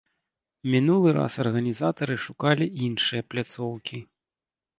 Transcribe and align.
Мінулы 0.75 1.09
раз 1.17 1.33
арганізатары 1.43 2.15
шукалі 2.25 2.65
іншыя 2.89 3.21
пляцоўкі. 3.35 4.03